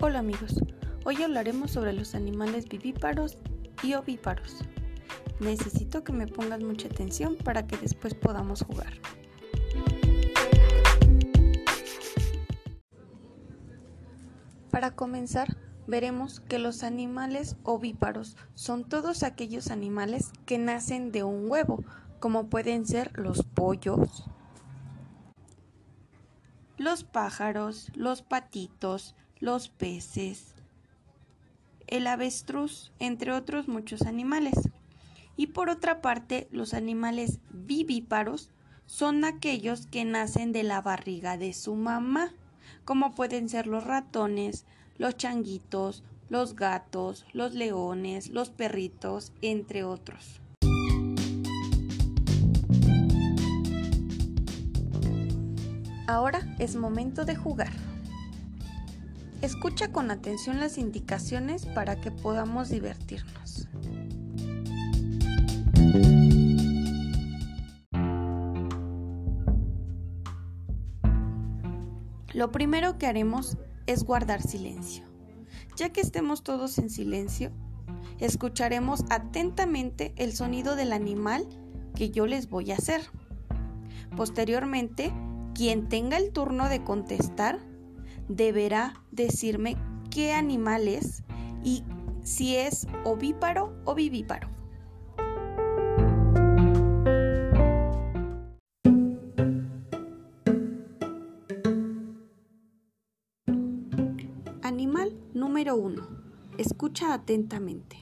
Hola 0.00 0.20
amigos, 0.20 0.54
hoy 1.04 1.20
hablaremos 1.24 1.72
sobre 1.72 1.92
los 1.92 2.14
animales 2.14 2.68
vivíparos 2.68 3.36
y 3.82 3.94
ovíparos. 3.94 4.58
Necesito 5.40 6.04
que 6.04 6.12
me 6.12 6.28
pongan 6.28 6.64
mucha 6.64 6.86
atención 6.86 7.34
para 7.34 7.66
que 7.66 7.76
después 7.78 8.14
podamos 8.14 8.62
jugar. 8.62 8.92
Para 14.70 14.92
comenzar, 14.92 15.56
veremos 15.88 16.38
que 16.38 16.60
los 16.60 16.84
animales 16.84 17.56
ovíparos 17.64 18.36
son 18.54 18.84
todos 18.88 19.24
aquellos 19.24 19.72
animales 19.72 20.30
que 20.46 20.58
nacen 20.58 21.10
de 21.10 21.24
un 21.24 21.50
huevo, 21.50 21.82
como 22.20 22.46
pueden 22.46 22.86
ser 22.86 23.10
los 23.18 23.42
pollos, 23.42 24.26
los 26.76 27.02
pájaros, 27.02 27.90
los 27.96 28.22
patitos, 28.22 29.16
los 29.40 29.68
peces, 29.68 30.54
el 31.86 32.06
avestruz, 32.06 32.92
entre 32.98 33.32
otros 33.32 33.68
muchos 33.68 34.02
animales. 34.02 34.54
Y 35.36 35.48
por 35.48 35.70
otra 35.70 36.00
parte, 36.00 36.48
los 36.50 36.74
animales 36.74 37.38
vivíparos 37.50 38.50
son 38.86 39.24
aquellos 39.24 39.86
que 39.86 40.04
nacen 40.04 40.52
de 40.52 40.62
la 40.62 40.80
barriga 40.80 41.36
de 41.36 41.52
su 41.52 41.74
mamá, 41.74 42.32
como 42.84 43.14
pueden 43.14 43.48
ser 43.48 43.66
los 43.66 43.84
ratones, 43.84 44.64
los 44.96 45.16
changuitos, 45.16 46.02
los 46.28 46.56
gatos, 46.56 47.24
los 47.32 47.54
leones, 47.54 48.28
los 48.30 48.50
perritos, 48.50 49.32
entre 49.42 49.84
otros. 49.84 50.40
Ahora 56.06 56.40
es 56.58 56.74
momento 56.74 57.26
de 57.26 57.36
jugar. 57.36 57.72
Escucha 59.40 59.92
con 59.92 60.10
atención 60.10 60.58
las 60.58 60.78
indicaciones 60.78 61.64
para 61.64 62.00
que 62.00 62.10
podamos 62.10 62.70
divertirnos. 62.70 63.68
Lo 72.34 72.50
primero 72.50 72.98
que 72.98 73.06
haremos 73.06 73.56
es 73.86 74.02
guardar 74.02 74.42
silencio. 74.42 75.04
Ya 75.76 75.90
que 75.90 76.00
estemos 76.00 76.42
todos 76.42 76.76
en 76.78 76.90
silencio, 76.90 77.52
escucharemos 78.18 79.04
atentamente 79.08 80.14
el 80.16 80.32
sonido 80.32 80.74
del 80.74 80.92
animal 80.92 81.46
que 81.94 82.10
yo 82.10 82.26
les 82.26 82.48
voy 82.48 82.72
a 82.72 82.76
hacer. 82.76 83.02
Posteriormente, 84.16 85.12
quien 85.54 85.88
tenga 85.88 86.16
el 86.16 86.32
turno 86.32 86.68
de 86.68 86.82
contestar 86.82 87.60
deberá 88.28 89.02
decirme 89.10 89.76
qué 90.10 90.32
animal 90.32 90.88
es 90.88 91.22
y 91.64 91.82
si 92.22 92.56
es 92.56 92.86
ovíparo 93.04 93.74
o 93.84 93.94
vivíparo. 93.94 94.48
Animal 104.62 105.16
número 105.32 105.76
1. 105.76 106.06
Escucha 106.58 107.14
atentamente. 107.14 107.96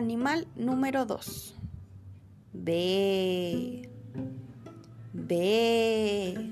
Animal 0.00 0.48
número 0.56 1.04
2. 1.04 1.54
B. 2.54 3.86
B. 5.12 6.50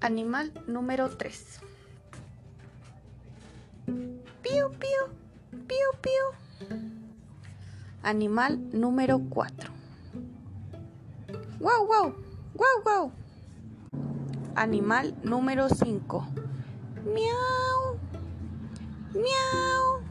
Animal 0.00 0.52
número 0.66 1.08
3. 1.08 1.60
Pío, 4.42 4.72
pío, 4.72 5.02
pío, 5.68 5.88
pío. 6.02 6.24
Animal 8.02 8.58
número 8.72 9.20
4. 9.30 9.70
Wow, 11.60 11.86
wow. 11.86 12.27
¡Guau, 12.58 12.82
guau! 12.82 13.12
Animal 14.56 15.14
número 15.22 15.68
5. 15.68 16.26
Miau. 17.06 17.94
Miau. 19.14 20.02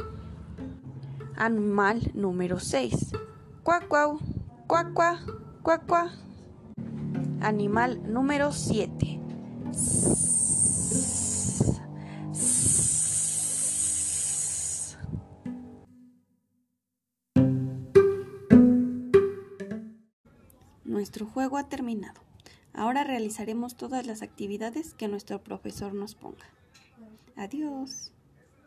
Animal 1.35 2.09
número 2.13 2.61
6. 2.61 3.11
Cuac, 3.63 3.89
cuau. 3.89 4.19
Cuac, 4.65 4.93
cuac. 4.93 5.19
Cuac, 5.61 5.85
cuac. 5.85 6.11
Animal 7.41 7.99
número 8.07 8.53
7. 8.53 9.19
Nuestro 20.85 21.25
juego 21.25 21.57
ha 21.57 21.67
terminado. 21.67 22.21
Ahora 22.77 23.03
realizaremos 23.03 23.75
todas 23.75 24.05
las 24.05 24.21
actividades 24.21 24.93
que 24.93 25.07
nuestro 25.07 25.43
profesor 25.43 25.95
nos 25.95 26.13
ponga. 26.13 26.45
Adiós. 27.35 28.13